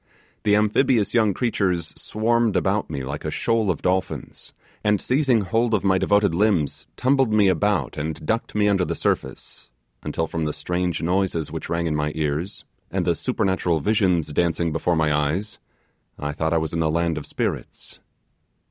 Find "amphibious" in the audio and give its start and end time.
0.55-1.13